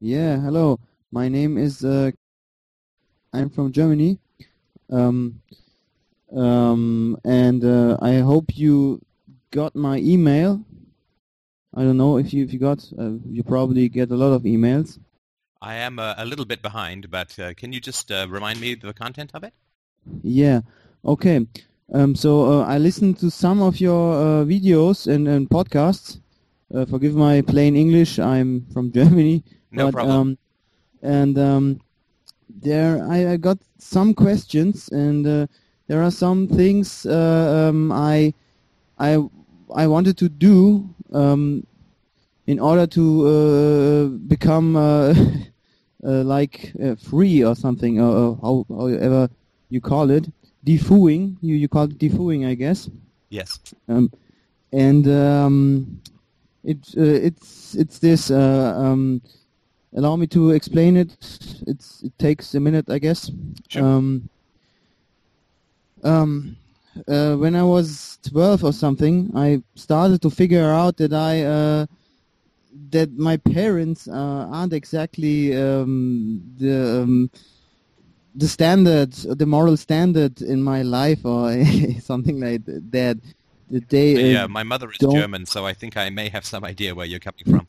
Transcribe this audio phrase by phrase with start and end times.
[0.00, 0.80] Yeah, hello.
[1.12, 1.84] My name is.
[1.84, 2.12] Uh,
[3.34, 4.18] I'm from Germany,
[4.88, 5.42] um,
[6.34, 9.02] um, and uh, I hope you
[9.50, 10.64] got my email.
[11.76, 12.90] I don't know if you if you got.
[12.98, 14.98] Uh, you probably get a lot of emails.
[15.60, 18.76] I am uh, a little bit behind, but uh, can you just uh, remind me
[18.76, 19.52] the content of it?
[20.22, 20.62] Yeah.
[21.04, 21.46] Okay.
[21.92, 26.20] Um, so uh, I listened to some of your uh, videos and, and podcasts.
[26.74, 28.18] Uh, forgive my plain English.
[28.18, 29.44] I'm from Germany.
[29.72, 30.16] No but, problem.
[30.16, 30.38] Um,
[31.02, 31.80] and um,
[32.48, 35.46] there I, I got some questions, and uh,
[35.86, 38.34] there are some things uh, um, I
[38.98, 39.24] I
[39.74, 41.66] I wanted to do um,
[42.46, 45.14] in order to uh, become uh,
[46.04, 49.28] uh, like uh, free or something, or, or how, however
[49.68, 50.28] you call it,
[50.66, 51.36] defooing.
[51.40, 52.90] You you call it defooing, I guess.
[53.30, 53.58] Yes.
[53.88, 54.10] Um,
[54.72, 56.00] and um,
[56.64, 58.30] it uh, it's it's this.
[58.30, 59.22] Uh, um,
[59.94, 61.16] allow me to explain it.
[61.66, 63.30] It's it takes a minute, I guess.
[63.68, 63.84] Sure.
[63.84, 64.28] Um,
[66.02, 66.56] um,
[67.06, 71.86] uh, when I was 12 or something, I started to figure out that I uh,
[72.90, 77.30] that my parents uh, aren't exactly um, the um,
[78.34, 81.64] the standard, the moral standard in my life, or
[82.00, 83.18] something like that.
[83.70, 86.64] That they uh, yeah, my mother is German, so I think I may have some
[86.64, 87.66] idea where you're coming from.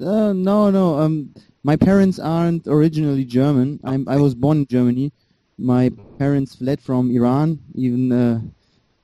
[0.00, 0.98] Uh, no, no.
[0.98, 3.80] Um, my parents aren't originally German.
[3.84, 5.12] I'm, I was born in Germany.
[5.58, 8.40] My parents fled from Iran, even uh,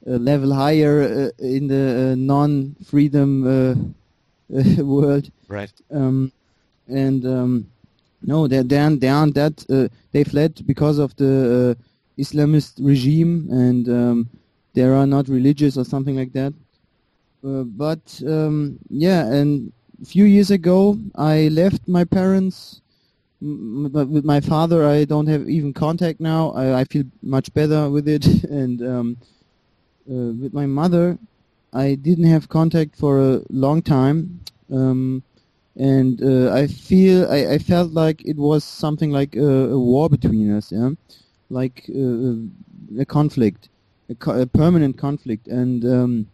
[0.07, 3.75] a level higher uh, in the uh, non-freedom uh,
[4.85, 5.31] world.
[5.49, 5.73] Right.
[5.91, 6.31] Um,
[6.87, 7.67] and um,
[8.23, 9.65] no, they they aren't, they aren't that.
[9.69, 14.31] Uh, they fled because of the uh, Islamist regime, and um,
[14.75, 16.53] they are not religious or something like that.
[17.45, 19.73] Uh, but um, yeah, and
[20.05, 22.81] few years ago, I left my parents.
[23.43, 26.51] M- with my father, I don't have even contact now.
[26.53, 29.17] I, I feel much better with it, and um,
[30.11, 31.19] uh, with my mother,
[31.73, 34.41] I didn't have contact for a long time.
[34.73, 35.23] Um,
[35.77, 40.09] and uh, I feel I, I felt like it was something like a, a war
[40.09, 40.91] between us, yeah,
[41.51, 42.35] like uh,
[43.01, 43.69] a conflict,
[44.09, 45.49] a, co- a permanent conflict.
[45.49, 46.27] And um,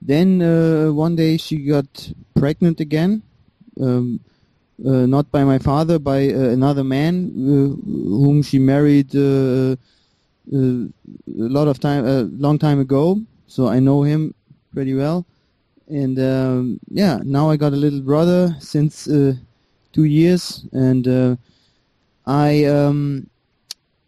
[0.00, 3.22] then uh, one day she got pregnant again,
[3.80, 4.20] um,
[4.84, 7.68] uh, not by my father, by uh, another man uh,
[8.22, 9.76] whom she married uh,
[10.52, 10.88] a
[11.56, 13.20] lot of time, a long time ago.
[13.46, 14.34] So I know him
[14.72, 15.26] pretty well
[15.88, 19.04] and um, yeah, now I got a little brother since
[19.92, 21.36] two years, and
[22.26, 23.28] I um,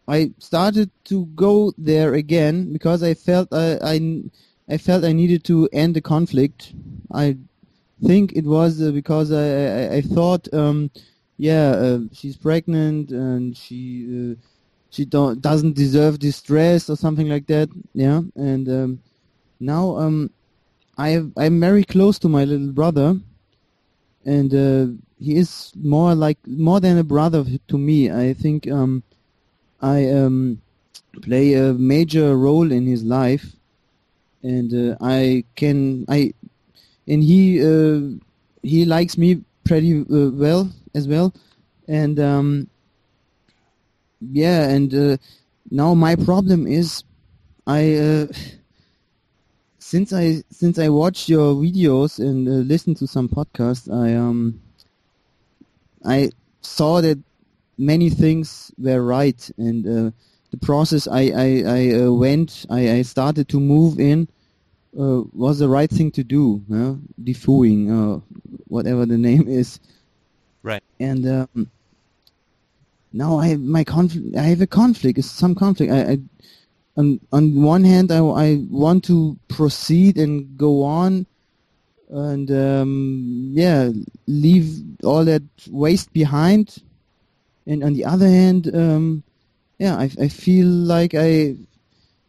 [0.07, 4.23] I started to go there again because I felt I, I
[4.69, 6.73] I felt I needed to end the conflict.
[7.11, 7.37] I
[8.01, 10.91] think it was uh, because I I, I thought um,
[11.37, 14.35] yeah uh, she's pregnant and she uh,
[14.89, 18.99] she don't doesn't deserve this stress or something like that yeah and um,
[19.59, 20.29] now um
[20.97, 23.19] I I'm very close to my little brother,
[24.25, 28.11] and uh, he is more like more than a brother to me.
[28.11, 29.03] I think um,
[29.81, 30.61] I um,
[31.21, 33.55] play a major role in his life,
[34.43, 36.33] and uh, I can I
[37.07, 38.01] and he uh,
[38.61, 41.33] he likes me pretty uh, well as well,
[41.87, 42.69] and um,
[44.31, 45.17] yeah, and uh,
[45.71, 47.03] now my problem is
[47.67, 47.95] I.
[47.95, 48.27] Uh,
[49.93, 54.59] since I since I watched your videos and uh, listened to some podcasts, I um
[56.05, 56.31] I
[56.61, 57.19] saw that
[57.77, 60.11] many things were right, and uh,
[60.51, 61.47] the process I I,
[61.77, 64.27] I went I, I started to move in
[64.99, 66.61] uh, was the right thing to do.
[66.71, 68.19] Uh, defooing, uh,
[68.67, 69.79] whatever the name is,
[70.61, 70.83] Right.
[70.99, 71.69] and um,
[73.11, 74.35] now I have my conflict.
[74.35, 75.17] I have a conflict.
[75.19, 75.91] It's some conflict.
[75.91, 76.17] I, I
[76.97, 81.25] on on one hand, I, I want to proceed and go on,
[82.09, 83.91] and um, yeah,
[84.27, 86.77] leave all that waste behind.
[87.65, 89.23] And on the other hand, um,
[89.79, 91.55] yeah, I, I feel like I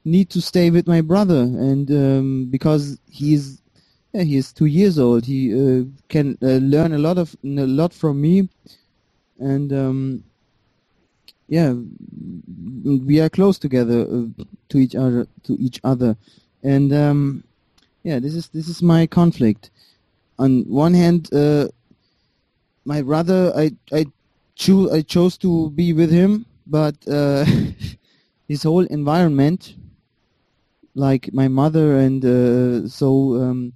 [0.04, 3.60] need to stay with my brother, and um, because he's
[4.12, 7.66] yeah, he is two years old, he uh, can uh, learn a lot of a
[7.66, 8.48] lot from me,
[9.38, 10.24] and um,
[11.48, 11.74] yeah,
[12.84, 16.16] we are close together uh, to each other to each other,
[16.62, 17.44] and um,
[18.04, 19.70] yeah, this is this is my conflict.
[20.38, 21.68] On one hand, uh,
[22.84, 24.06] my brother, I I
[24.54, 27.44] choose I chose to be with him, but uh,
[28.48, 29.74] his whole environment,
[30.94, 33.73] like my mother, and uh, so um,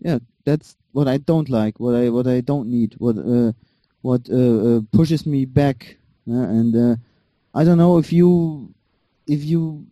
[0.00, 3.52] yeah, that's what I don't like, what I what I don't need, what uh,
[4.02, 5.96] what uh, uh, pushes me back.
[6.28, 6.96] Uh, and uh,
[7.54, 8.72] I don't know if you
[9.26, 9.86] if you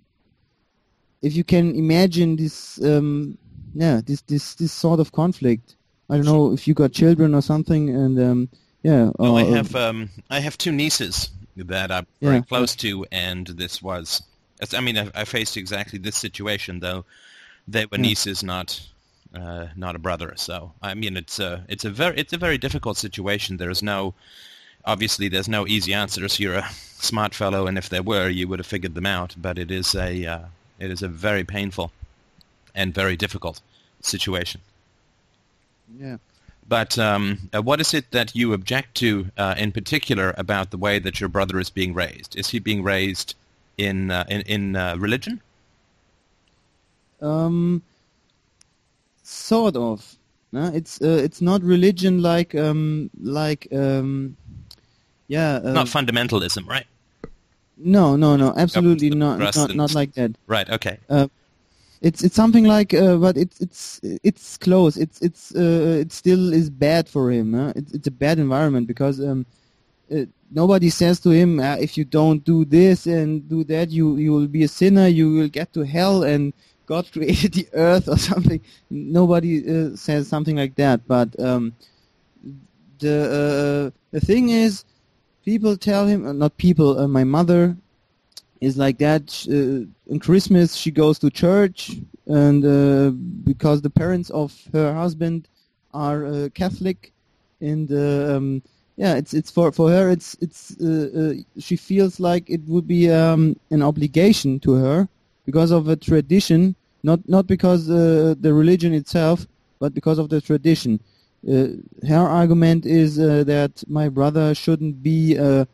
[1.22, 3.38] if you can imagine this um,
[3.74, 5.76] yeah this this this sort of conflict.
[6.10, 8.48] I don't know if you got children or something, and um,
[8.82, 9.10] yeah.
[9.18, 12.42] Well, I have um, I have two nieces that I'm very Yeah.
[12.42, 14.22] close to, and this was.
[14.74, 17.04] I mean, I, I faced exactly this situation, though.
[17.68, 18.80] They were nieces, not
[19.34, 20.34] uh, not a brother.
[20.36, 23.56] So I mean, it's a it's a very it's a very difficult situation.
[23.56, 24.14] There is no
[24.84, 26.38] obviously there's no easy answers.
[26.38, 29.34] You're a smart fellow, and if there were, you would have figured them out.
[29.38, 30.44] But it is a uh,
[30.78, 31.92] it is a very painful
[32.74, 33.60] and very difficult
[34.00, 34.60] situation.
[35.98, 36.16] yeah.
[36.68, 40.78] But um, uh, what is it that you object to uh, in particular about the
[40.78, 42.36] way that your brother is being raised?
[42.36, 43.34] Is he being raised
[43.78, 45.40] in uh, in, in uh, religion?
[47.20, 47.82] Um,
[49.22, 50.16] sort of.
[50.52, 50.70] No?
[50.74, 54.36] It's uh, it's not religion like um like um
[55.28, 56.86] yeah uh, Not fundamentalism, right?
[57.84, 60.30] no no no absolutely not not not like that.
[60.46, 60.68] Right.
[60.70, 60.98] Okay.
[62.02, 64.96] It's it's something like uh, but it's it's it's close.
[64.96, 67.54] It's it's uh, it still is bad for him.
[67.54, 67.72] Huh?
[67.76, 69.46] It's it's a bad environment because um
[70.12, 74.16] uh, nobody says to him uh, if you don't do this and do that you
[74.16, 76.52] you will be a sinner you will get to hell and
[76.86, 78.60] God created the earth or something.
[78.90, 81.06] Nobody uh, says something like that.
[81.06, 81.74] But um,
[82.98, 83.16] the
[83.94, 84.84] uh, the thing is,
[85.44, 86.98] people tell him uh, not people.
[86.98, 87.76] Uh, my mother
[88.60, 89.46] is like that.
[89.46, 91.96] In Christmas, she goes to church,
[92.26, 92.62] and
[93.44, 95.48] because the parents of her husband
[95.94, 97.12] are Catholic,
[97.60, 98.62] and um,
[99.02, 100.10] yeah, it's it's for for her.
[100.10, 105.08] It's it's uh, uh, she feels like it would be um, an obligation to her
[105.44, 109.48] because of a tradition, not not because uh, the religion itself,
[109.80, 111.00] but because of the tradition.
[111.42, 115.64] Uh, her argument is uh, that my brother shouldn't be uh,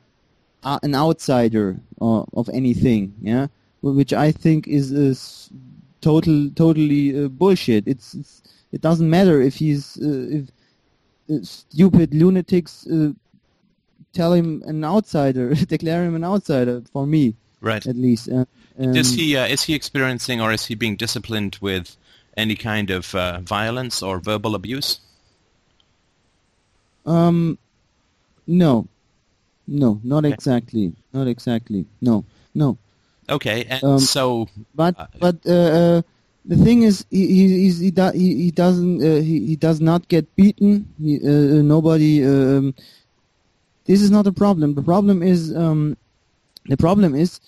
[0.83, 3.49] an outsider of anything, yeah,
[3.83, 5.51] which I think is,
[6.01, 7.87] total totally bullshit.
[7.87, 8.43] It's, it's
[8.73, 10.49] it doesn't matter if he's if
[11.43, 13.13] stupid lunatics uh,
[14.13, 17.87] tell him an outsider, declare him an outsider for me Right.
[17.87, 18.29] at least.
[18.29, 18.45] Uh,
[18.79, 21.97] um, he uh, is he experiencing or is he being disciplined with
[22.37, 25.01] any kind of uh, violence or verbal abuse?
[27.05, 27.59] Um,
[28.47, 28.87] no,
[29.67, 30.35] no, not Okay.
[30.35, 31.87] exactly, not exactly.
[32.01, 32.79] No, no.
[33.29, 33.65] Okay.
[33.65, 36.03] And Um, so But Uh, but uh, uh,
[36.49, 37.81] the thing is, he he he,
[38.45, 40.89] he doesn't uh, he he does not get beaten.
[41.01, 42.25] He, uh, uh, nobody.
[42.25, 42.75] Um,
[43.85, 44.75] this is not a problem.
[44.75, 45.97] The problem is um,
[46.67, 47.41] the problem is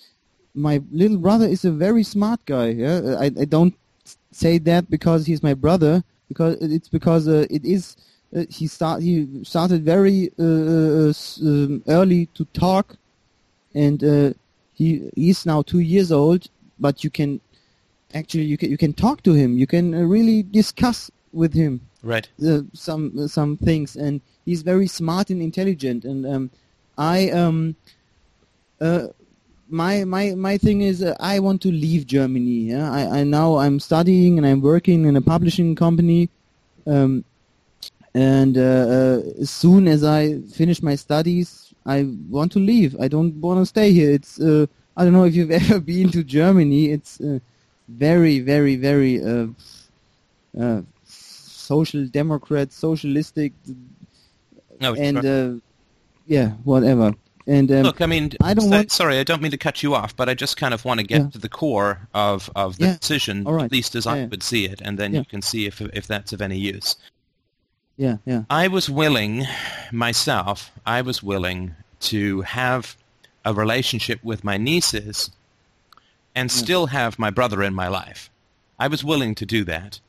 [0.53, 2.67] my little brother is a very smart guy.
[2.69, 3.73] Yeah, I I don't
[4.31, 6.03] say that because he's my brother.
[6.27, 7.97] Because it's because uh, it is.
[8.33, 12.95] Uh, he start he started very uh, uh, um, early to talk,
[13.73, 14.31] and uh,
[14.73, 16.47] he he's now two years old.
[16.79, 17.41] But you can
[18.13, 19.57] actually you can you can talk to him.
[19.57, 22.27] You can uh, really discuss with him right.
[22.45, 26.05] uh, some uh, some things, and he's very smart and intelligent.
[26.05, 26.51] And um,
[26.97, 27.75] I um,
[28.79, 29.07] uh,
[29.69, 32.71] my my my thing is uh, I want to leave Germany.
[32.71, 36.29] Yeah, I, I now I'm studying and I'm working in a publishing company.
[36.85, 37.23] Um,
[38.13, 42.95] and uh, uh, as soon as I finish my studies, I want to leave.
[42.99, 44.11] I don't want to stay here.
[44.11, 44.65] It's uh,
[44.97, 46.91] I don't know if you've ever been to Germany.
[46.91, 47.39] It's uh,
[47.97, 49.47] very, very, very uh,
[50.59, 53.53] uh, social democrat, socialistic,
[54.79, 54.93] No.
[54.95, 55.53] and uh,
[56.27, 57.13] yeah, whatever.
[57.47, 59.81] And um, Look, I mean, I don't so- want- sorry, I don't mean to cut
[59.83, 61.29] you off, but I just kind of want to get Yeah.
[61.29, 62.97] to the core of, of the Yeah.
[62.97, 63.65] decision, right.
[63.65, 66.05] at least as Yeah, I would see it, and then you can see if if
[66.07, 66.95] that's of any use.
[67.97, 69.45] yeah, yeah, I was willing,
[69.91, 71.75] myself, I was willing
[72.11, 72.95] to have
[73.43, 75.31] a relationship with my nieces
[76.35, 76.57] and Yeah.
[76.57, 78.29] still have my brother in my life.
[78.79, 79.99] I was willing to do that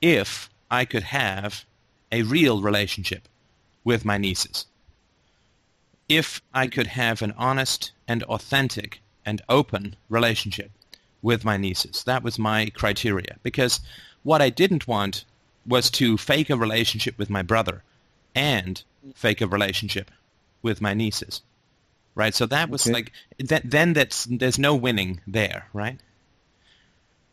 [0.00, 1.64] if I could have
[2.12, 3.28] a real relationship
[3.84, 4.66] with my nieces.
[6.08, 10.70] If I could have an honest and authentic and open relationship
[11.22, 12.04] with my nieces.
[12.04, 13.36] That was my criteria.
[13.42, 13.80] Because
[14.22, 15.24] what I didn't want
[15.66, 17.82] was to fake a relationship with my brother
[18.34, 18.82] and
[19.14, 20.10] fake a relationship
[20.62, 21.42] with my nieces.
[22.14, 22.34] Right?
[22.34, 22.92] So that was Okay.
[22.92, 25.98] like that, then that's there's no winning there, right?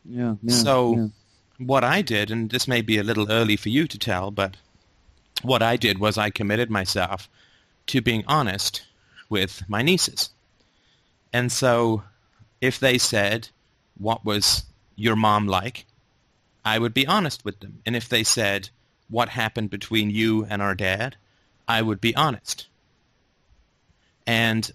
[0.05, 0.35] yeah.
[0.41, 1.07] yeah So- yeah.
[1.59, 4.57] What I did, and this may be a little early for you to tell, but
[5.41, 7.27] what I did was I committed myself
[7.87, 8.83] to being honest
[9.27, 10.29] with my nieces.
[11.33, 12.03] And so
[12.61, 13.49] if they said,
[13.97, 14.65] what was
[14.95, 15.87] your mom like?
[16.63, 17.81] I would be honest with them.
[17.87, 18.69] And if they said,
[19.09, 21.15] what happened between you and our dad?
[21.67, 22.67] I would be honest.
[24.27, 24.69] And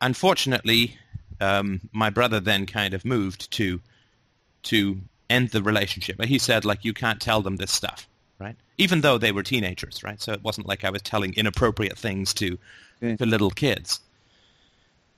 [0.00, 0.96] unfortunately,
[1.40, 3.80] um, my brother then kind of moved to
[4.64, 6.16] to end the relationship.
[6.16, 8.06] But He said, like, you can't tell them this stuff,
[8.38, 8.54] right?
[8.78, 10.20] Even though they were teenagers, right?
[10.20, 12.58] So it wasn't like I was telling inappropriate things to
[13.02, 13.16] Okay.
[13.16, 13.98] to little kids.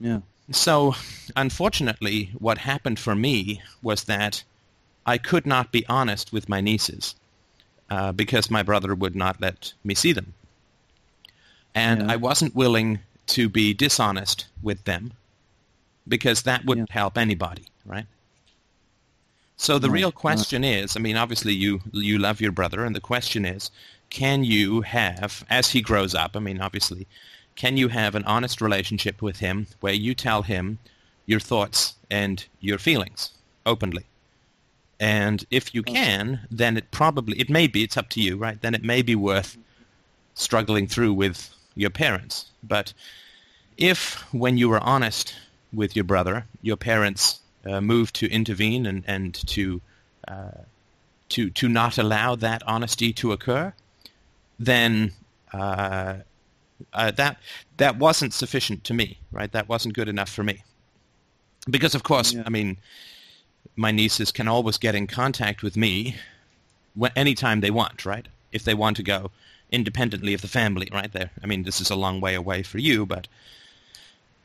[0.01, 0.21] Yeah.
[0.51, 0.95] So,
[1.37, 4.43] unfortunately, what happened for me was that
[5.05, 7.15] I could not be honest with my nieces
[7.91, 10.33] uh, because my brother would not let me see them.
[11.75, 12.13] And Yeah.
[12.13, 15.13] I wasn't willing to be dishonest with them
[16.09, 18.07] because that wouldn't help anybody, right?
[19.57, 20.47] So the Right, real right.
[20.51, 23.71] question is, I mean, obviously you you love your brother, and the question is,
[24.11, 27.07] can you have, as he grows up, I mean, obviously,
[27.57, 30.79] can you have an honest relationship with him where you tell him
[31.27, 33.33] your thoughts and your feelings
[33.67, 34.07] openly?
[35.01, 38.61] And if you can, then it probably, it may be, it's up to you, right?
[38.61, 39.57] Then it may be worth
[40.35, 42.51] struggling through with your parents.
[42.63, 42.93] But
[43.77, 45.35] if, when you were honest
[45.73, 49.81] with your brother, your parents uh, moved to intervene and, and to,
[50.29, 50.63] uh,
[51.31, 53.73] to, to not allow that honesty to occur,
[54.59, 55.13] then
[55.53, 56.17] uh,
[56.93, 57.39] uh, that,
[57.77, 59.51] that wasn't sufficient to me, right?
[59.53, 60.63] That wasn't good enough for me.
[61.69, 62.43] Because, of course, Yeah.
[62.47, 62.77] I mean,
[63.77, 66.17] my nieces can always get in contact with me
[67.17, 68.27] anytime they want, right?
[68.53, 69.31] If they want to go
[69.71, 71.13] independently of the family, right?
[71.13, 73.27] There, I mean, this is a long way away for you, but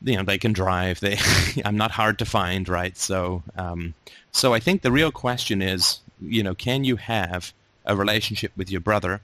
[0.02, 1.00] you know they can drive.
[1.00, 1.18] They,
[1.64, 2.96] I'm not hard to find, right?
[2.96, 3.94] So, um,
[4.32, 7.52] so I think the real question is, you know, can you have
[7.84, 9.20] a relationship with your brother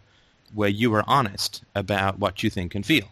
[0.54, 3.08] where you are honest about what you think and feel?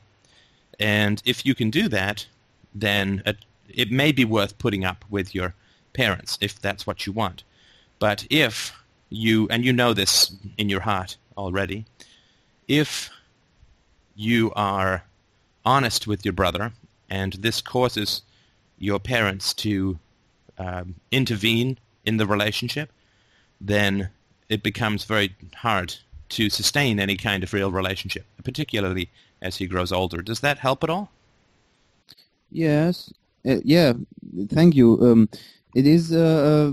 [0.79, 2.27] And if you can do that,
[2.75, 3.39] then it,
[3.69, 5.55] it may be worth putting up with your
[5.93, 7.45] parents if that's what you want.
[7.99, 8.77] But if
[9.11, 11.85] you, and you know this in your heart already,
[12.69, 13.11] if
[14.15, 15.05] you are
[15.65, 16.73] honest with your brother
[17.11, 18.23] and this causes
[18.79, 19.99] your parents to
[20.59, 22.91] um, intervene in the relationship,
[23.61, 24.09] then
[24.49, 25.95] it becomes very hard
[26.29, 29.09] to sustain any kind of real relationship, particularly
[29.43, 30.23] as he grows older.
[30.23, 31.11] Does that help at all?
[32.51, 33.13] Yes.
[33.47, 33.93] Uh, yeah.
[34.49, 34.99] Thank you.
[35.03, 35.29] Um,
[35.75, 36.13] it is.
[36.13, 36.73] Uh,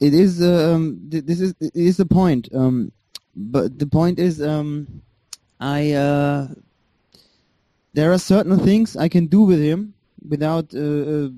[0.00, 0.42] it is.
[0.42, 1.54] Uh, um, th- this is.
[1.60, 2.48] It is the point.
[2.54, 2.92] Um,
[3.38, 5.02] but the point is, um,
[5.60, 5.92] I.
[5.92, 6.48] Uh,
[7.94, 9.94] there are certain things I can do with him
[10.28, 11.28] without uh, uh,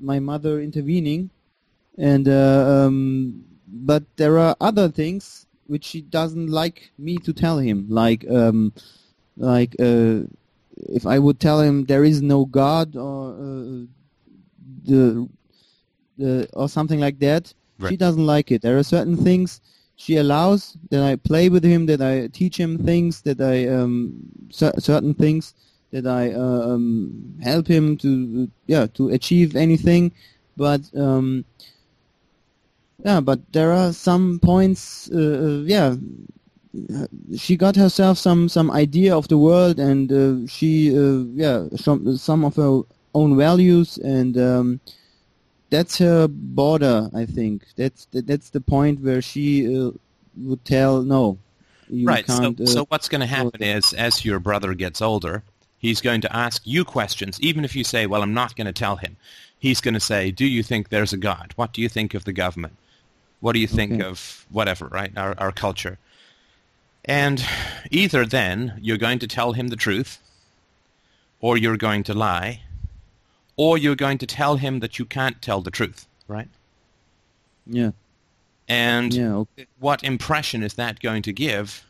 [0.00, 1.30] my mother intervening,
[1.96, 7.58] and uh, um, but there are other things which she doesn't like me to tell
[7.58, 8.72] him, like um,
[9.36, 9.76] like.
[9.78, 10.22] Uh,
[10.88, 13.86] if I would tell him there is no God or uh,
[14.84, 15.28] the,
[16.18, 17.52] the or something like that,
[17.90, 18.62] she doesn't like it.
[18.62, 19.60] There are certain things
[19.96, 24.14] she allows that I play with him, that I teach him things, that I um,
[24.50, 25.54] cer- certain things
[25.92, 30.12] that I uh, um, help him to yeah to achieve anything,
[30.56, 31.44] but um,
[33.04, 35.96] yeah, but there are some points uh, uh, yeah
[37.36, 42.16] she got herself some some idea of the world and uh, she uh, yeah some
[42.16, 42.80] some of her
[43.14, 44.80] own values and um,
[45.72, 49.90] that's her border I think that's that, that's the point where she uh,
[50.36, 51.38] would tell no
[51.88, 52.28] you right.
[52.28, 55.42] So, uh, so what's going to happen is, as your brother gets older,
[55.78, 58.72] he's going to ask you questions, even if you say, "Well, I'm not going to
[58.72, 59.16] tell him."
[59.58, 61.52] He's going to say, "Do you think there's a God?
[61.56, 62.76] What do you think of the government?
[63.40, 64.04] What do you think Okay.
[64.04, 64.86] of whatever?
[64.86, 65.12] Right?
[65.16, 65.98] Our our culture."
[67.04, 67.44] And
[67.90, 70.18] either then you're going to tell him the truth,
[71.40, 72.62] or you're going to lie,
[73.56, 76.06] or you're going to tell him that you can't tell the truth.
[76.28, 76.48] Right?
[77.66, 77.92] yeah
[78.68, 81.86] And yeah okay what impression is that going to give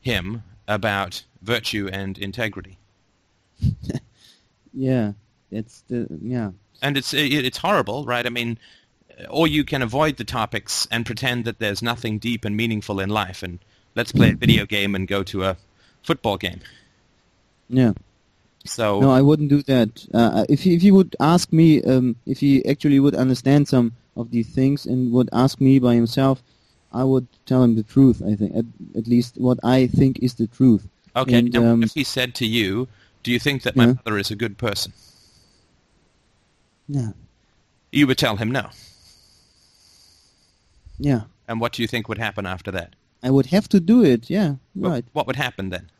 [0.00, 2.78] him about virtue and integrity?
[4.72, 5.12] yeah
[5.50, 6.50] it's the yeah
[6.82, 8.26] And it's it, it's horrible, right?
[8.26, 8.58] I mean,
[9.28, 13.10] or you can avoid the topics and pretend that there's nothing deep and meaningful in
[13.10, 13.58] life, and
[13.94, 14.38] let's play a mm-hmm.
[14.38, 15.56] video game and go to a
[16.02, 16.60] football game.
[17.68, 17.92] yeah
[18.68, 20.06] So No, I wouldn't do that.
[20.12, 23.92] Uh, if he, if he would ask me, um, if he actually would understand some
[24.16, 26.42] of these things and would ask me by himself,
[26.92, 28.22] I would tell him the truth.
[28.24, 28.64] I think, at,
[28.96, 30.86] at least what I think is the truth.
[31.16, 32.88] okay, and, now um, if he said to you,
[33.22, 33.94] "Do you think that my Yeah.
[34.04, 34.92] mother is a good person?"
[36.88, 37.12] Yeah,
[37.92, 38.68] You would tell him no.
[40.98, 41.22] yeah.
[41.48, 42.94] And what do you think would happen after that?
[43.22, 44.28] I would have to do it.
[44.30, 45.04] Yeah, What- right.
[45.12, 45.90] What would happen then?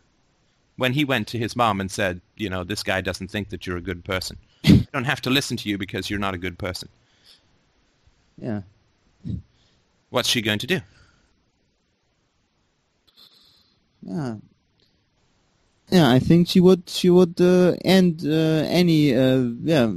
[0.78, 3.66] When he went to his mom and said, you know, this guy doesn't think that
[3.66, 4.38] you're a good person.
[4.64, 6.88] I don't have to listen to you because you're not a good person.
[8.40, 8.62] Yeah.
[10.10, 10.80] What's she going to do?
[14.02, 14.36] Yeah.
[15.90, 19.90] yeah, I think she would she would uh, end uh, any uh, yeah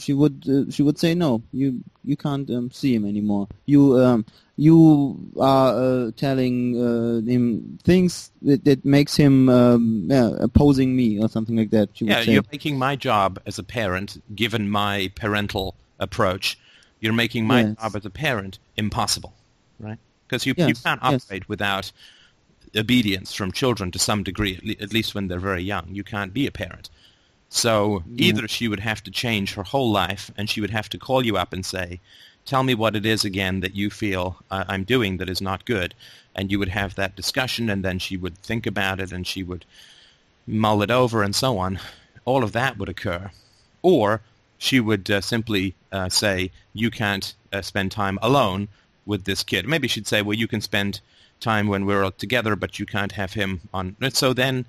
[0.00, 3.98] she would uh, she would say no you you can't um, see him anymore you
[3.98, 4.24] um,
[4.60, 11.18] you are uh, telling uh, him things that, that makes him um, yeah, opposing me
[11.18, 11.88] or something like that.
[11.94, 16.58] She would Yeah, you're making my job as a parent, given my parental approach,
[17.00, 17.76] you're making my Yes.
[17.80, 19.32] job as a parent impossible,
[19.78, 19.98] right?
[20.28, 21.24] Because you, you can't yes.
[21.24, 21.90] operate without
[22.76, 25.88] obedience from children to some degree, at, le- at least when they're very young.
[25.90, 26.90] You can't be a parent.
[27.52, 30.98] So either she would have to change her whole life and she would have to
[30.98, 32.00] call you up and say,
[32.46, 35.64] tell me what it is again that you feel uh, I'm doing that is not
[35.64, 35.92] good.
[36.36, 39.42] And you would have that discussion and then she would think about it and she
[39.42, 39.64] would
[40.46, 41.80] mull it over and so on.
[42.24, 43.32] All of that would occur.
[43.82, 44.20] Or
[44.58, 48.68] she would uh, simply uh, say, you can't uh, spend time alone
[49.06, 49.66] with this kid.
[49.66, 51.00] Maybe she'd say, well, you can spend
[51.40, 53.96] time when we're all together, but you can't have him on.
[54.12, 54.66] So then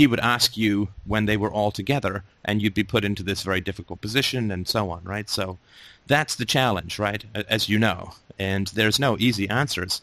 [0.00, 3.42] he would ask you when they were all together, and you'd be put into this
[3.42, 5.28] very difficult position and so on, right?
[5.28, 5.58] So
[6.06, 8.14] that's the challenge, right, as you know.
[8.38, 10.00] And there's no easy answers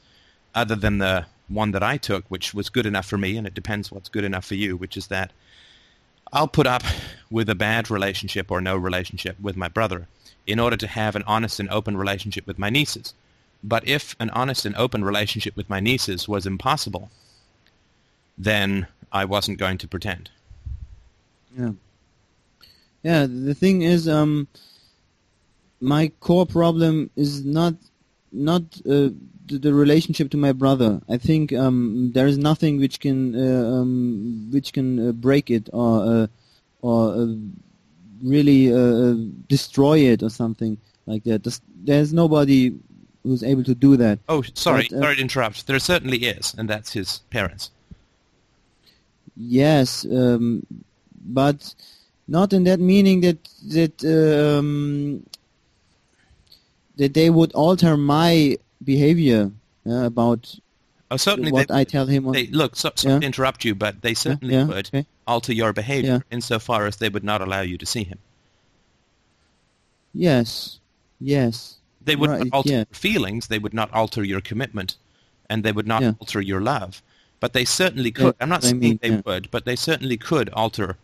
[0.54, 3.56] other than the one that I took, which was good enough for me, and it
[3.56, 5.32] depends what's good enough for you, which is that
[6.32, 6.84] I'll put up
[7.32, 10.08] with a bad relationship or no relationship with my brother
[10.46, 13.16] in order to have an honest and open relationship with my nieces.
[13.64, 17.10] But if an honest and open relationship with my nieces was impossible,
[18.38, 20.30] then I wasn't going to pretend.
[21.58, 21.72] Yeah.
[23.04, 24.48] Yeah, the thing is, um,
[25.80, 27.76] my core problem is not
[28.32, 29.10] not uh,
[29.46, 31.02] the, the relationship to my brother.
[31.08, 35.70] I think um, there is nothing which can uh, um, which can uh, break it
[35.72, 36.28] or uh,
[36.82, 37.28] or uh,
[38.24, 39.16] really uh,
[39.48, 41.44] destroy it or something like that.
[41.44, 42.74] There's, there's nobody
[43.24, 44.20] who's able to do that.
[44.28, 45.68] Oh, sorry, But, sorry to interrupt.
[45.68, 47.72] There certainly is, and that's his parents.
[49.40, 50.66] Yes, um,
[51.26, 51.76] but
[52.28, 53.38] not in that meaning that
[53.70, 55.24] that um,
[56.98, 59.52] that they would alter my behavior
[59.86, 60.56] uh, about
[61.10, 62.32] Oh, certainly what they, I tell him.
[62.34, 62.76] They look.
[62.76, 63.20] So, sorry Yeah.
[63.22, 65.06] to interrupt you, but they certainly yeah, would okay.
[65.26, 66.36] alter your behavior Yeah.
[66.36, 68.18] insofar as they would not allow you to see him.
[70.14, 70.80] Yes,
[71.20, 72.78] yes, They would Right, not alter yeah.
[72.78, 73.48] your feelings.
[73.48, 74.96] They would not alter your commitment,
[75.50, 76.14] and they would not Yeah.
[76.20, 77.02] alter your love.
[77.40, 78.36] But they certainly Yeah, could.
[78.42, 79.22] I'm not saying mean, they yeah.
[79.26, 80.98] would, but they certainly could alter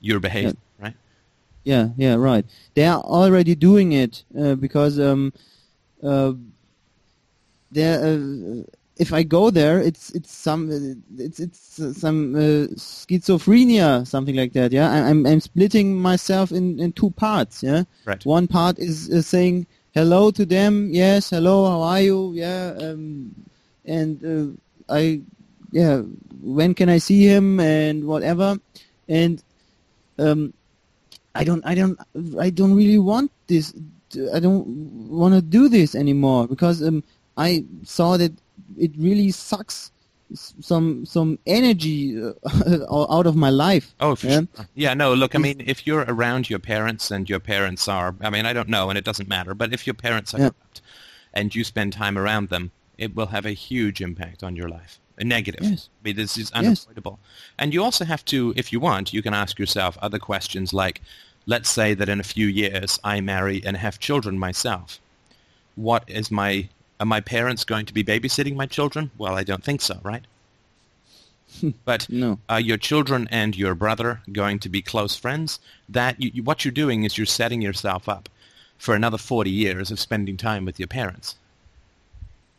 [0.00, 0.94] your behavior, right?
[1.64, 2.44] yeah, yeah, right.
[2.74, 5.32] They are already doing it uh, because um,
[6.02, 6.32] uh,
[7.72, 8.62] they're, uh,
[8.98, 10.70] if I go there, it's it's some
[11.18, 14.72] it's it's some uh, schizophrenia, something like that.
[14.72, 17.62] Yeah, I- I'm I'm splitting myself in in two parts.
[17.62, 17.84] Yeah.
[18.04, 18.24] Right.
[18.24, 20.88] One part is uh, saying hello to them.
[20.92, 21.66] Yes, hello.
[21.66, 22.32] How are you?
[22.34, 22.74] Yeah.
[22.80, 23.34] Um,
[23.84, 25.20] and uh, I,
[25.76, 25.96] yeah.
[26.58, 28.56] When can I see him and whatever?
[29.08, 29.42] And
[30.18, 30.54] um,
[31.34, 31.98] I don't, I don't,
[32.40, 33.74] I don't really want this.
[34.34, 34.64] I don't
[35.20, 37.02] want to do this anymore because um,
[37.36, 38.32] I saw that
[38.78, 39.90] it really sucks
[40.34, 42.32] some some energy uh,
[43.16, 43.94] out of my life.
[44.00, 44.40] Oh, for Yeah.
[44.56, 44.66] sure.
[44.74, 48.30] Yeah, no, look, I mean, if you're around your parents and your parents are, I
[48.30, 50.50] mean, I don't know, and it doesn't matter, but if your parents are Yeah.
[50.50, 50.80] corrupt
[51.34, 54.98] and you spend time around them, it will have a huge impact on your life.
[55.18, 55.62] A negative.
[55.62, 55.88] Yes.
[55.88, 56.86] I mean, this is Yes.
[56.86, 57.18] unavoidable.
[57.58, 61.00] And you also have to, if you want, you can ask yourself other questions like,
[61.46, 64.98] let's say that in a few years I marry and have children myself.
[65.74, 66.68] What is my,
[67.00, 69.10] are my parents going to be babysitting my children?
[69.16, 70.24] Well, I don't think so, right?
[71.86, 72.38] but No.
[72.48, 75.60] are your children and your brother going to be close friends?
[75.88, 78.28] That you, you- what you're doing is you're setting yourself up
[78.78, 81.36] for another 40 years of spending time with your parents.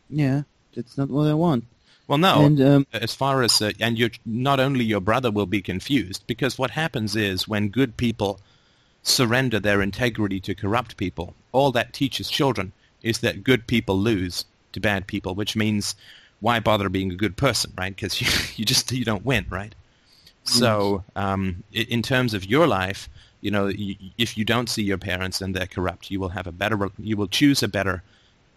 [0.10, 0.44] Yeah,
[0.74, 1.66] that's not what I want.
[2.08, 2.46] Well, no.
[2.46, 6.24] And um, as far as uh, and your not only your brother will be confused
[6.26, 8.40] because what happens is when good people
[9.04, 12.72] surrender their integrity to corrupt people, all that teaches children
[13.04, 15.96] is that good people lose to bad people, which means
[16.40, 17.96] why bother being a good person, right?
[17.96, 19.74] Because you, you just you don't win, right?
[20.44, 23.10] So, um, in terms of your life,
[23.42, 23.70] you know,
[24.18, 27.18] if you don't see your parents and they're corrupt, you will have a better, you
[27.18, 28.02] will choose a better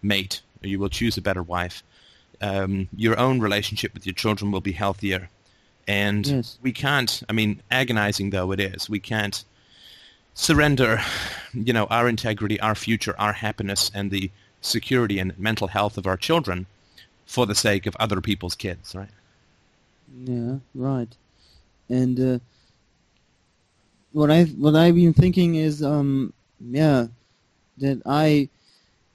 [0.00, 1.82] mate, or you will choose a better wife.
[2.40, 5.28] Um, your own relationship with your children will be healthier,
[5.86, 6.58] and Yes.
[6.62, 7.22] we can't.
[7.28, 9.44] I mean, agonizing though it is, we can't
[10.34, 11.00] surrender,
[11.52, 14.30] you know, our integrity, our future, our happiness, and the
[14.62, 16.66] security and mental health of our children
[17.26, 19.08] for the sake of other people's kids, right?
[20.24, 21.08] yeah, right.
[21.88, 22.38] And uh,
[24.12, 27.06] what I what I've been thinking is, um, yeah,
[27.78, 28.48] that I,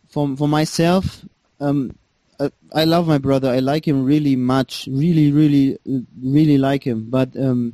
[0.09, 1.21] for for myself,
[1.59, 1.95] um,
[2.39, 3.49] uh, I love my brother.
[3.49, 7.09] I like him really much, really, really, uh, really like him.
[7.09, 7.73] But um,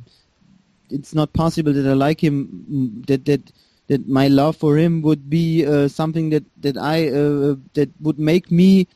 [0.90, 2.64] it's not possible that I like him.
[2.70, 3.52] mm, That that
[3.88, 8.18] that my love for him would be uh, something that that I uh, that would
[8.18, 8.86] make me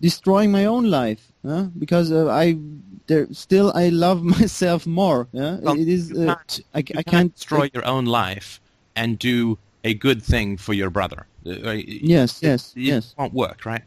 [0.00, 1.32] destroying my own life.
[1.46, 1.64] Huh?
[1.78, 2.56] Because uh, I
[3.06, 5.28] there still I love myself more.
[5.32, 6.10] Yeah, Well, it is.
[6.10, 8.60] you Uh, can't, I, you I can't destroy your own life
[8.94, 11.26] and do a good thing for your brother.
[11.46, 13.14] Uh, uh, Yes, it- yes, it yes.
[13.18, 13.82] won't work, right?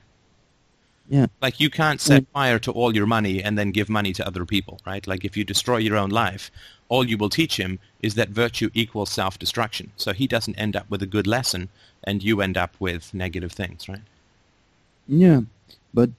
[1.08, 1.28] Yeah.
[1.42, 2.28] Like you can't set Mm.
[2.34, 5.06] fire to all your money and then give money to other people, right?
[5.06, 6.50] Like if you destroy your own life,
[6.90, 9.92] all you will teach him is that virtue equals self-destruction.
[9.98, 11.70] So he doesn't end up with a good lesson,
[12.04, 14.02] and you end up with negative things, right?
[15.08, 15.42] Yeah,
[15.94, 16.10] but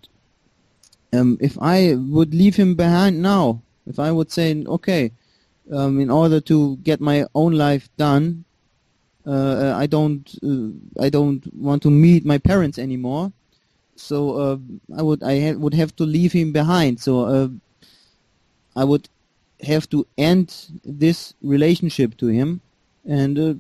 [1.12, 5.12] um, if I would leave him behind now, if I would say, okay,
[5.72, 8.44] um, in order to get my own life done,
[9.26, 13.32] uh, I don't, uh, I don't want to meet my parents anymore.
[13.96, 14.56] So uh,
[14.96, 17.00] I would, I ha- would have to leave him behind.
[17.00, 17.48] So uh,
[18.74, 19.08] I would
[19.62, 20.54] have to end
[20.84, 22.60] this relationship to him,
[23.06, 23.54] and uh,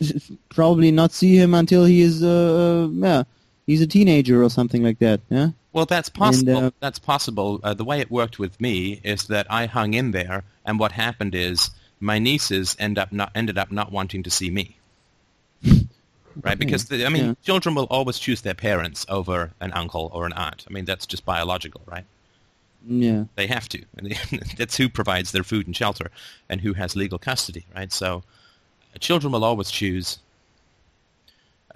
[0.50, 3.22] probably not see him until he is, uh, yeah,
[3.66, 5.20] he's a teenager or something like that.
[5.30, 5.50] Yeah.
[5.72, 6.56] Well, that's possible.
[6.56, 7.60] uh, that's possible.
[7.62, 10.92] Uh, the way it worked with me is that I hung in there, and what
[10.92, 14.75] happened is my nieces end up not ended up not wanting to see me.
[16.42, 17.34] Right, because the, I mean, yeah.
[17.42, 20.66] children will always choose their parents over an uncle or an aunt.
[20.68, 22.04] I mean, that's just biological, right?
[22.86, 23.24] Yeah.
[23.36, 23.82] They have to.
[23.96, 26.10] And they, that's who provides their food and shelter,
[26.48, 27.92] and who has legal custody, right?
[27.92, 28.22] So,
[28.94, 30.18] uh, children will always choose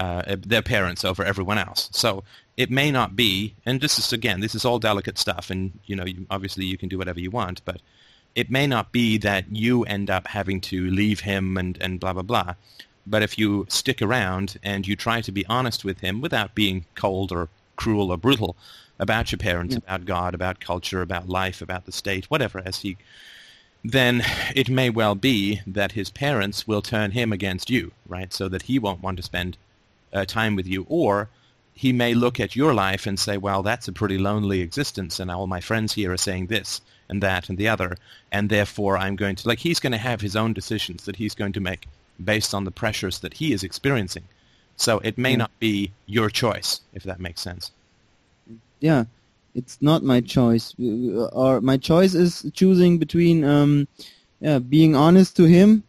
[0.00, 1.90] uh, their parents over everyone else.
[1.92, 2.24] So
[2.56, 5.94] it may not be, and this is again, this is all delicate stuff, and you
[5.94, 7.80] know, you, obviously you can do whatever you want, but
[8.34, 12.12] it may not be that you end up having to leave him and and blah
[12.12, 12.54] blah blah.
[13.06, 16.84] But if you stick around and you try to be honest with him without being
[16.94, 18.56] cold or cruel or brutal
[18.98, 19.78] about your parents, Yeah.
[19.78, 22.96] about God, about culture, about life, about the state, whatever, as he
[23.82, 24.22] then
[24.54, 28.30] it may well be that his parents will turn him against you, right?
[28.32, 29.56] So that he won't want to spend
[30.12, 31.30] uh, time with you, or
[31.72, 35.30] he may look at your life and say, well, that's a pretty lonely existence, and
[35.30, 37.96] all my friends here are saying this and that and the other,
[38.30, 41.34] and therefore I'm going to, like, he's going to have his own decisions that he's
[41.34, 41.86] going to make
[42.24, 44.24] based on the pressures that he is experiencing.
[44.76, 45.37] So it may Yeah.
[45.37, 47.70] not be your choice, if that makes sense.
[48.80, 49.04] yeah,
[49.54, 50.74] it's not my choice.
[51.33, 53.87] Or my choice is choosing between um,
[54.40, 55.83] yeah, being honest to him,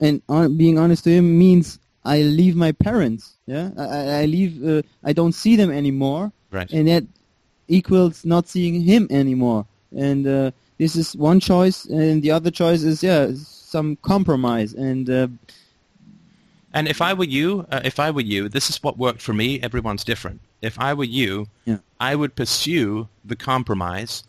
[0.00, 3.36] and on, being honest to him means I leave my parents.
[3.46, 4.62] Yeah, I, I- I leave.
[4.64, 6.70] Uh, I don't see them anymore, Right.
[6.72, 7.04] and that
[7.68, 9.66] equals not seeing him anymore.
[9.96, 14.74] And uh, this is one choice, and the other choice is yeah, some compromise.
[14.74, 15.28] And uh,
[16.74, 19.34] And if I were you, uh, if I were you, this is what worked for
[19.34, 19.60] me.
[19.60, 20.40] Everyone's different.
[20.62, 21.78] If I were you, Yeah.
[22.00, 24.24] I would pursue the compromise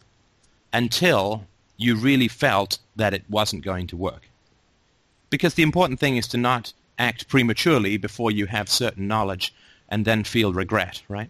[0.73, 1.45] until
[1.77, 4.29] you really felt that it wasn't going to work.
[5.29, 9.53] Because the important thing is to not act prematurely before you have certain knowledge
[9.89, 11.29] and then feel regret, right?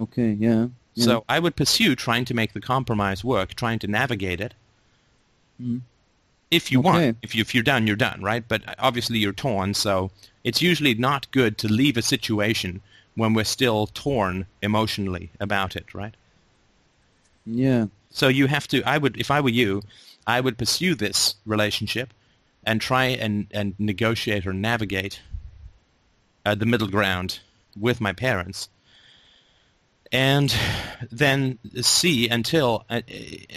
[0.00, 0.66] okay, yeah.
[0.94, 1.04] yeah.
[1.04, 4.54] So I would pursue trying to make the compromise work, trying to navigate it.
[5.60, 5.80] Mhm.
[6.50, 7.18] If you want, Okay.
[7.22, 8.44] if, you, if you're done, you're done, right?
[8.46, 10.10] But obviously you're torn, so
[10.42, 12.80] it's usually not good to leave a situation
[13.14, 16.14] when we're still torn emotionally about it, right?
[17.46, 17.86] yeah.
[18.12, 18.82] So you have to.
[18.82, 19.82] I would, if I were you,
[20.26, 22.12] I would pursue this relationship
[22.64, 25.20] and try and and negotiate or navigate
[26.44, 27.38] uh, the middle ground
[27.78, 28.68] with my parents,
[30.10, 30.52] and
[31.10, 33.02] then see until uh,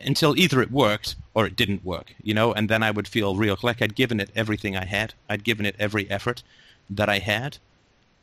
[0.06, 2.54] until either it worked or it didn't work, you know.
[2.54, 5.13] And then I would feel real like I'd given it everything I had.
[5.30, 6.43] I'd given it every effort
[6.89, 7.58] that I had,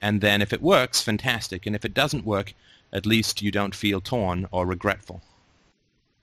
[0.00, 1.66] and then if it works, fantastic.
[1.66, 2.54] And if it doesn't work,
[2.92, 5.22] at least you don't feel torn or regretful.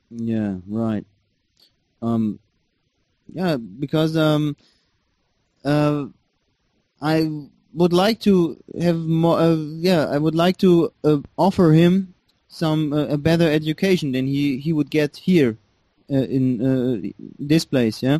[0.09, 1.05] Yeah, right.
[2.01, 2.39] Um,
[3.33, 4.55] yeah, because um,
[5.65, 6.05] uh,
[7.01, 7.29] I
[7.73, 9.39] would like to have more.
[9.39, 12.13] Uh, yeah, I would like to uh, offer him
[12.47, 15.57] some uh, a better education than he he would get here
[16.15, 18.01] in uh, this place.
[18.01, 18.19] Yeah.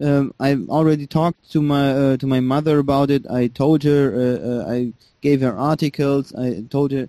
[0.00, 3.26] Um, I already talked to my uh, to my mother about it.
[3.30, 4.14] I told her.
[4.14, 6.34] Uh, uh, I gave her articles.
[6.34, 7.08] I told her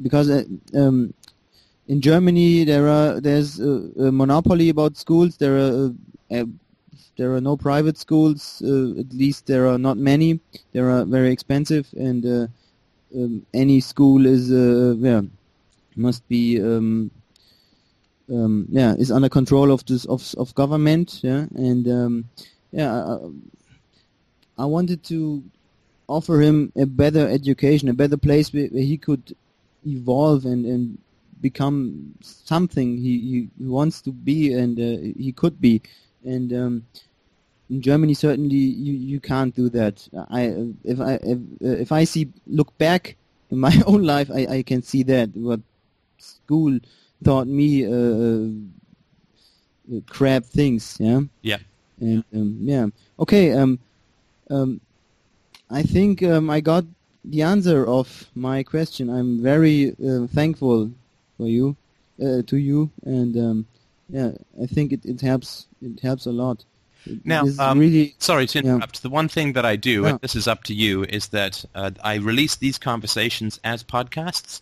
[0.00, 1.12] because uh, um,
[1.88, 5.36] in Germany there are there's a, a monopoly about schools.
[5.36, 5.90] There are
[6.30, 6.44] uh, uh,
[7.18, 8.62] there are no private schools.
[8.64, 10.40] Uh, at least there are not many.
[10.72, 12.46] They are very expensive, and uh,
[13.14, 15.22] um, any school is uh, yeah
[15.94, 16.58] must be
[18.32, 21.20] um, yeah is under control of this of of government.
[21.22, 22.24] Yeah, and um,
[22.72, 22.92] yeah.
[22.92, 23.18] I,
[24.58, 25.42] I wanted to
[26.08, 29.34] offer him a better education, a better place where, where he could
[29.86, 30.98] evolve and, and
[31.40, 35.80] become something he, he wants to be and uh, he could be.
[36.24, 36.86] And um,
[37.70, 40.06] in Germany certainly you, you can't do that.
[40.30, 43.16] I if I if, if I see look back
[43.50, 45.60] in my own life, I, I can see that what
[46.18, 46.78] school
[47.22, 48.48] taught me uh,
[49.96, 50.96] uh, crap things.
[51.00, 51.20] Yeah.
[51.42, 51.58] Yeah.
[52.00, 52.86] And um, yeah.
[53.18, 53.52] Okay.
[53.52, 53.78] Um,
[54.50, 54.80] um,
[55.70, 56.84] I think um, I got
[57.24, 59.08] the answer of my question.
[59.08, 60.90] I'm very uh, thankful
[61.38, 61.76] for you,
[62.20, 63.66] uh, to you, and um,
[64.08, 64.32] yeah,
[64.62, 65.66] I think it, it helps.
[65.80, 66.64] It helps a lot.
[67.06, 68.74] It Now, um, really, sorry to Yeah.
[68.74, 69.02] interrupt.
[69.02, 70.08] The one thing that I do, Yeah.
[70.10, 74.60] and this is up to you, is that uh, I release these conversations as podcasts.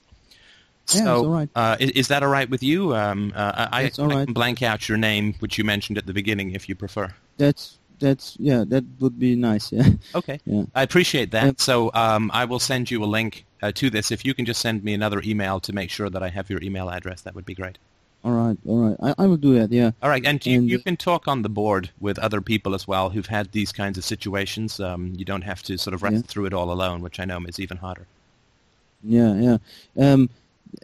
[0.95, 1.49] Yeah, so, all right.
[1.55, 2.95] uh, is, is that all right with you?
[2.95, 6.07] Um, uh, I, That's all I can blank out your name, which you mentioned at
[6.07, 7.13] the beginning, if you prefer.
[7.37, 9.71] that's that's yeah, that would be nice.
[9.73, 9.89] Yeah.
[10.15, 10.41] Okay.
[10.47, 10.63] Yeah.
[10.75, 11.45] I appreciate that.
[11.45, 11.53] Yeah.
[11.59, 14.11] So um, I will send you a link uh, to this.
[14.11, 16.63] If you can just send me another email to make sure that I have your
[16.63, 17.77] email address, that would be great.
[18.25, 18.57] All right.
[18.67, 18.97] All right.
[19.19, 19.71] I, I will do that.
[19.71, 19.91] Yeah.
[20.03, 22.89] All right, and you, And- you can talk on the board with other people as
[22.89, 24.81] well who've had these kinds of situations.
[24.81, 26.23] Um, you don't have to sort of wrestle Yeah.
[26.27, 28.07] through it all alone, which I know is even harder.
[29.05, 29.35] Yeah.
[29.35, 29.59] Yeah.
[30.13, 30.31] Um,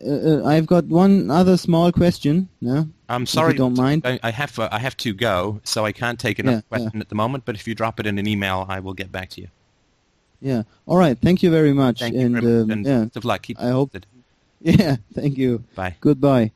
[0.05, 2.49] uh, uh, I've got one other small question.
[2.61, 2.85] Yeah.
[3.09, 4.05] I'm sorry, you don't mind.
[4.05, 6.79] I, have uh, I have to go, so I can't take another Yeah, yeah.
[6.85, 7.45] question at the moment.
[7.45, 9.49] But if you drop it in an email, I will get back to you.
[10.41, 10.65] Yeah.
[10.87, 11.17] All right.
[11.19, 12.01] Thank you very much.
[12.01, 13.05] Thank you and very much, um, and yeah.
[13.05, 13.43] best of luck.
[13.43, 14.07] Keep I hope- posted.
[14.61, 14.97] Yeah.
[15.15, 15.63] Thank you.
[15.75, 15.97] Bye.
[16.01, 16.51] Goodbye.